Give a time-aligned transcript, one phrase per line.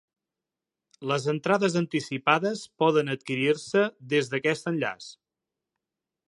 [1.11, 3.85] Les entrades anticipades poden adquirir-se
[4.15, 5.13] des d’aquest enllaç.